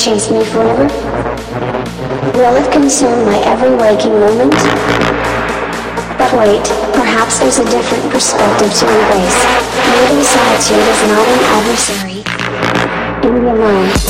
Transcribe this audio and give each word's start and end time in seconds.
chase 0.00 0.30
me 0.30 0.42
forever? 0.46 0.88
Will 2.32 2.56
it 2.56 2.72
consume 2.72 3.26
my 3.26 3.36
every 3.44 3.76
waking 3.76 4.18
moment? 4.18 4.54
But 6.16 6.32
wait, 6.32 6.64
perhaps 6.94 7.38
there's 7.38 7.58
a 7.58 7.64
different 7.68 8.10
perspective 8.10 8.72
to 8.72 8.86
embrace. 8.88 9.44
Maybe 9.92 10.24
solitude 10.24 10.88
is 10.88 11.02
not 11.12 11.28
an 11.28 11.40
adversary. 11.52 12.24
In 13.28 13.44
the 13.44 13.52
alone. 13.52 14.09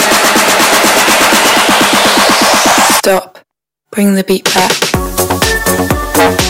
Bring 3.91 4.15
the 4.15 4.23
beat 4.23 4.45
back. 4.45 4.71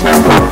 With 0.03 0.27
me. 0.27 0.51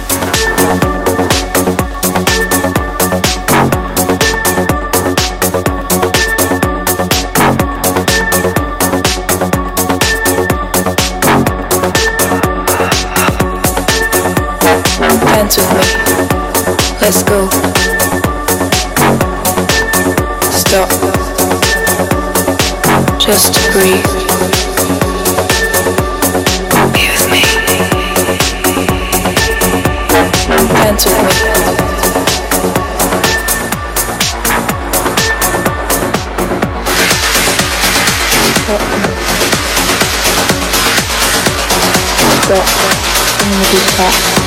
Let's 17.01 17.23
go. 17.23 17.49
Stop. 20.51 20.89
Just 23.19 23.53
breathe. 23.73 24.28
Back. 43.71 44.38